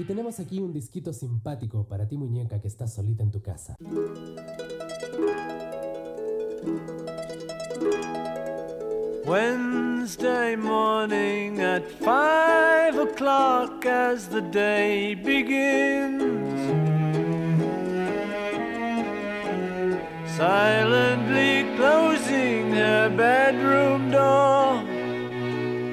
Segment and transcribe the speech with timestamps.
[0.00, 3.76] Y tenemos aquí un disquito simpático para ti muñeca que estás solita en tu casa.
[9.26, 16.40] Wednesday morning at five o'clock as the day begins.
[20.34, 24.82] Silently closing her bedroom door,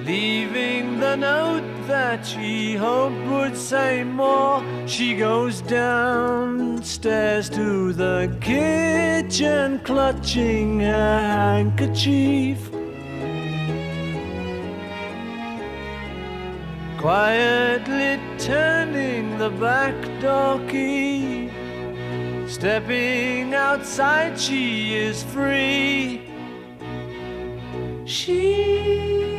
[0.05, 3.16] leaving the note that she hoped
[3.67, 4.63] say more.
[4.88, 12.59] She goes downstairs to the kitchen, clutching her handkerchief.
[16.98, 21.52] Quietly turning the back door key.
[22.48, 26.21] Stepping outside, she is free.
[28.05, 29.37] She,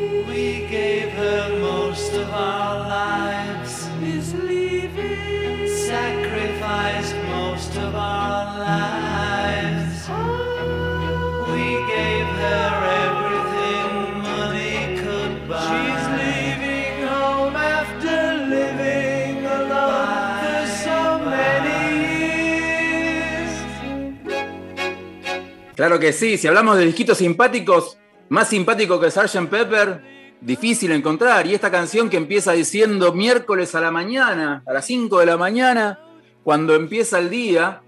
[25.78, 27.98] Claro que sí, si hablamos de disquitos simpáticos,
[28.30, 29.48] más simpático que Sgt.
[29.48, 30.02] Pepper,
[30.40, 31.46] difícil encontrar.
[31.46, 35.36] Y esta canción que empieza diciendo miércoles a la mañana, a las 5 de la
[35.36, 36.00] mañana,
[36.42, 37.82] cuando empieza el día,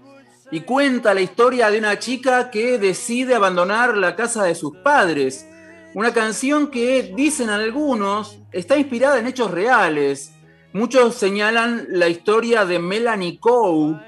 [0.51, 5.45] y cuenta la historia de una chica que decide abandonar la casa de sus padres.
[5.93, 10.31] Una canción que, dicen algunos, está inspirada en hechos reales.
[10.71, 13.99] Muchos señalan la historia de Melanie Coe,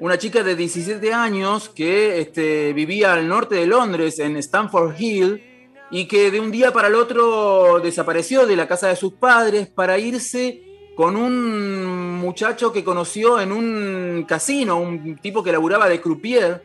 [0.00, 5.42] una chica de 17 años que este, vivía al norte de Londres, en Stamford Hill,
[5.90, 9.68] y que de un día para el otro desapareció de la casa de sus padres
[9.68, 10.62] para irse
[10.96, 16.62] con un muchacho que conoció en un casino, un tipo que laburaba de croupier.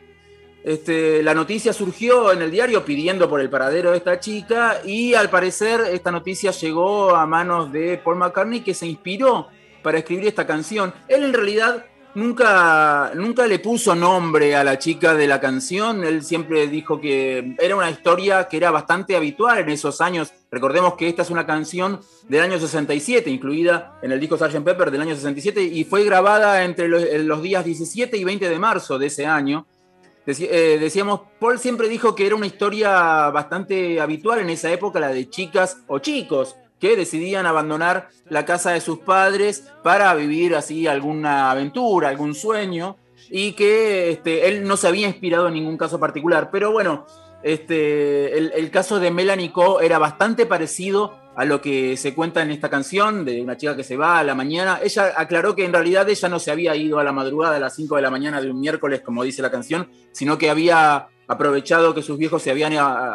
[0.64, 5.14] Este, la noticia surgió en el diario pidiendo por el paradero de esta chica y
[5.14, 9.48] al parecer esta noticia llegó a manos de Paul McCartney que se inspiró
[9.82, 10.92] para escribir esta canción.
[11.06, 11.86] Él en realidad
[12.16, 17.54] nunca, nunca le puso nombre a la chica de la canción, él siempre dijo que
[17.58, 20.32] era una historia que era bastante habitual en esos años.
[20.50, 24.64] Recordemos que esta es una canción del año 67, incluida en el disco Sgt.
[24.64, 28.98] Pepper del año 67, y fue grabada entre los, días 17 y 20 de marzo
[28.98, 29.66] de ese año.
[30.26, 35.10] Eh, decíamos, Paul siempre dijo que era una historia bastante habitual en esa época, la
[35.10, 40.86] de chicas o chicos que decidían abandonar la casa de sus padres para vivir así
[40.86, 42.96] alguna aventura, algún sueño,
[43.30, 46.50] y que este, él no se había inspirado en ningún caso particular.
[46.50, 47.06] Pero bueno,
[47.42, 52.50] este, el, caso de Melanie Coe era bastante parecido a lo que se cuenta en
[52.50, 54.80] esta canción de una chica que se va a la mañana.
[54.82, 57.74] Ella aclaró que en realidad ella no se había ido a la madrugada a las
[57.76, 61.94] 5 de la mañana de un miércoles, como dice la canción, sino que había aprovechado
[61.94, 62.72] que sus viejos se habían,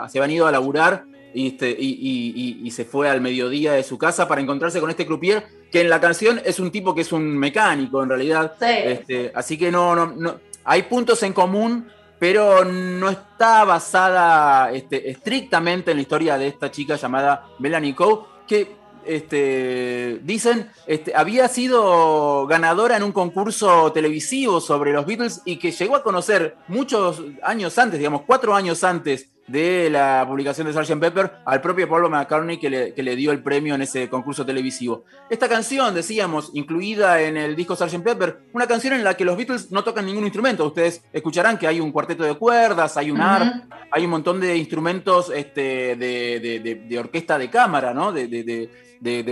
[0.09, 3.73] se habían ido a laburar y, este, y, y- y- y se fue al mediodía
[3.73, 6.93] de su casa para encontrarse con este croupier, que en la canción es un tipo
[6.95, 8.53] que es un mecánico en realidad.
[8.59, 8.65] Sí.
[8.69, 11.87] Este, así que no, no, no, hay puntos en común,
[12.19, 18.19] pero no está basada este, estrictamente en la historia de esta chica llamada Melanie Coe,
[18.47, 25.57] que este, dicen este, había sido ganadora en un concurso televisivo sobre los Beatles y
[25.57, 30.73] que llegó a conocer muchos años antes, digamos cuatro años antes de la publicación de
[30.73, 30.99] Sgt.
[30.99, 34.45] Pepper al propio Paul McCartney que le, que le dio el premio en ese concurso
[34.45, 35.03] televisivo.
[35.29, 38.03] Esta canción, decíamos, incluida en el disco Sgt.
[38.03, 40.65] Pepper, una canción en la que los Beatles no tocan ningún instrumento.
[40.65, 43.27] Ustedes escucharán que hay un cuarteto de cuerdas, hay un Ujú.
[43.29, 43.53] arp,
[43.91, 48.11] hay un montón de instrumentos este, de, de- de- de orquesta de cámara, ¿no?
[48.11, 48.69] De, de-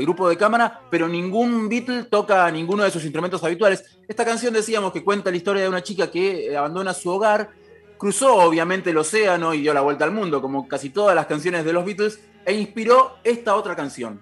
[0.02, 3.84] grupo de cámara, pero ningún Beatle toca ninguno de sus instrumentos habituales.
[4.08, 7.50] Esta canción decíamos que cuenta la historia de una chica que abandona su hogar,
[8.00, 11.64] cruzó obviamente el océano y dio la vuelta al mundo, como casi todas las canciones
[11.66, 14.22] de los Beatles, e inspiró esta otra canción.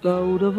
[0.00, 0.50] Laura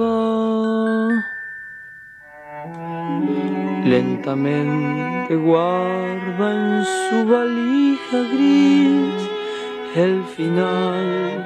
[3.85, 9.29] lentamente guarda en su valija gris
[9.95, 11.45] el final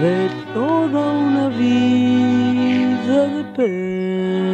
[0.00, 4.52] de toda una vida de penas.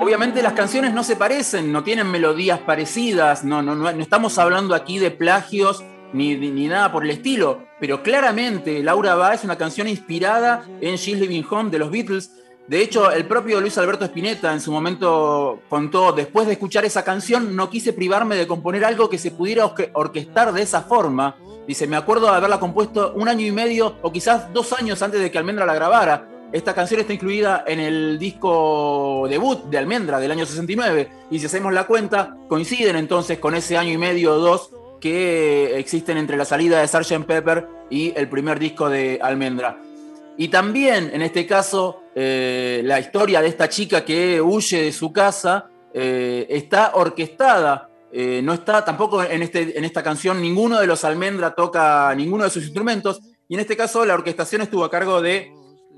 [0.00, 4.74] Obviamente las canciones no se parecen, no tienen melodías parecidas, no, no, no, estamos hablando
[4.74, 9.56] aquí de plagios ni, ni- nada por el estilo, pero claramente Laura Va es una
[9.58, 12.32] canción inspirada en She's Living Home de los Beatles.
[12.66, 17.04] De hecho, el propio Luis Alberto Spinetta en su momento contó, después de escuchar esa
[17.04, 21.36] canción, no quise privarme de componer algo que se pudiera orque- orquestar de esa forma.
[21.66, 25.20] Dice, me acuerdo de haberla compuesto un año y medio o quizás dos años antes
[25.20, 26.26] de que Almendra la grabara.
[26.52, 31.46] Esta canción está incluida en el disco debut de Almendra del año 69 y si
[31.46, 34.70] hacemos la cuenta, coinciden entonces con ese año y medio o dos
[35.00, 37.24] que existen entre la salida de Sgt.
[37.24, 39.80] Pepper y el primer disco de Almendra.
[40.36, 45.12] Y también, en este caso, eh, la historia de esta chica que huye de su
[45.12, 47.90] casa eh, está orquestada.
[48.12, 52.42] Eh, no está tampoco en, este, en esta canción, ninguno de los Almendra toca ninguno
[52.42, 53.20] de sus instrumentos.
[53.48, 55.52] Y en este caso, la orquestación estuvo a cargo de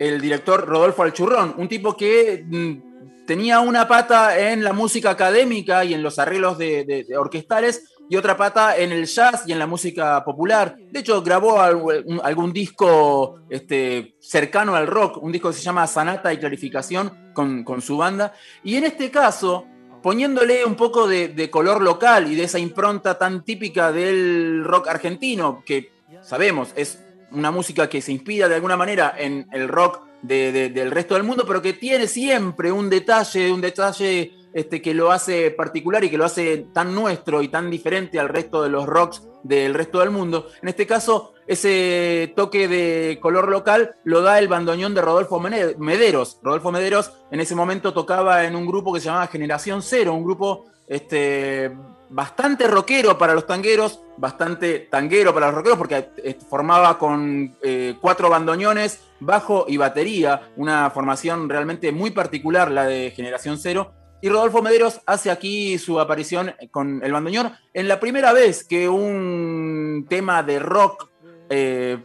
[0.08, 5.84] el director Rodolfo Alchurrón, un tipo que mm, tenía una pata en la música académica
[5.84, 9.66] y en los arreglos de, orquestales y otra pata en el jazz y en la
[9.66, 10.76] música popular.
[10.90, 16.32] De hecho, grabó algún, disco este, cercano al rock, un disco que se llama Sanata
[16.32, 18.34] y Clarificación con, su banda.
[18.64, 19.66] Y en este caso,
[20.02, 24.88] poniéndole un poco de, de, color local y de esa impronta tan típica del rock
[24.88, 30.00] argentino, que sabemos es una música que se inspira de alguna manera en el rock
[30.22, 35.12] del resto del mundo, pero que tiene siempre un detalle, un detalle este, que lo
[35.12, 38.86] hace particular y que lo hace tan nuestro y tan diferente al resto de los
[38.86, 40.48] rocks del resto del mundo.
[40.62, 46.38] En este caso, ese toque de color local lo da el bandoneón de Rodolfo Mederos.
[46.42, 50.24] Rodolfo Mederos en ese momento tocaba en un grupo que se llamaba Generación Cero, un
[50.24, 51.72] grupo este,
[52.12, 57.96] bastante rockero para los tangueros, bastante tanguero para los rockeros, porque eh, formaba con eh,
[58.00, 63.92] cuatro bandoneones, bajo y batería, una formación realmente muy particular, la de Generación Cero.
[64.22, 68.88] Y Rodolfo Mederos hace aquí su aparición con el bandoneón en la primera vez que
[68.88, 71.08] un tema de rock
[71.50, 71.98] eh,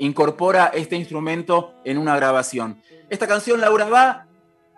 [0.00, 2.82] incorpora este instrumento en una grabación.
[3.08, 4.26] Esta canción, Laura Va,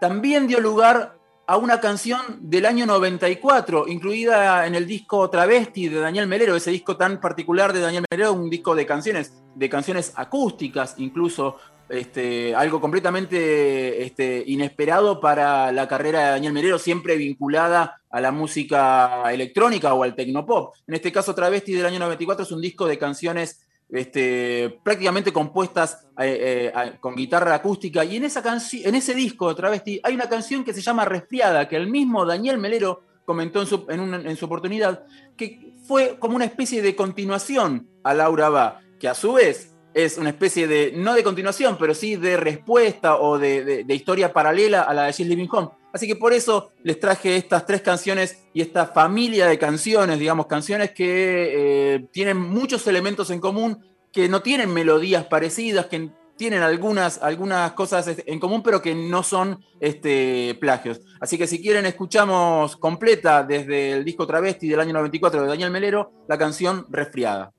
[0.01, 6.01] también dio lugar a una canción del año 94, incluida en el disco Travesti de
[6.01, 10.13] Daniel Melero, ese disco tan particular de Daniel Melero, un disco de canciones, de canciones
[10.17, 11.57] acústicas, incluso
[11.89, 18.33] este, algo completamente este, inesperado para la carrera de Daniel Melero, siempre vinculada a la
[18.33, 20.75] música electrónica o al tecnopop.
[20.87, 26.07] En este caso, Travesti del año 94 es un disco de canciones este, prácticamente compuestas
[26.19, 28.05] eh, eh, con guitarra acústica.
[28.05, 32.25] Y en, ese disco Travesti hay una canción que se llama Resfriada, que el mismo
[32.25, 35.05] Daniel Melero comentó en su, en, su oportunidad,
[35.37, 40.19] que fue como una especie de continuación a Laura Va, que a su vez es
[40.19, 44.93] una especie de, no de continuación, pero sí de respuesta o de, historia paralela a
[44.93, 45.71] la de She's Living Home.
[45.91, 50.49] Así que por eso les traje estas tres canciones y esta familia de canciones, digamos,
[50.49, 53.83] canciones que eh, tienen muchos elementos en común,
[54.13, 59.23] que no tienen melodías parecidas, que tienen algunas, algunas cosas en común, pero que no
[59.23, 61.01] son este, plagios.
[61.21, 65.71] Así que si quieren, escuchamos completa desde el disco Travesti del año 94 de Daniel
[65.71, 67.56] Melero, la canción Resfriada.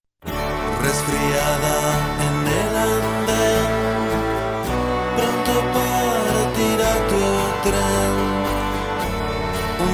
[0.82, 1.78] Resfriada
[2.28, 3.70] en el andén,
[5.16, 7.24] pronto partirá tu
[7.70, 8.16] tren.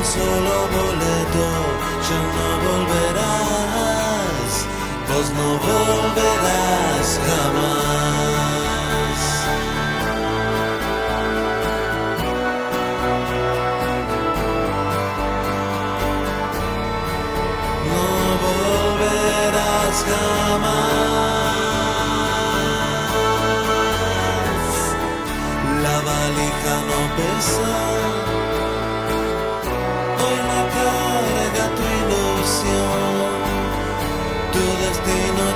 [0.04, 1.48] Solo boleto,
[2.08, 4.54] ya no volverás,
[5.08, 8.33] vos no volverás jamás.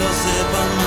[0.06, 0.85] lo sepan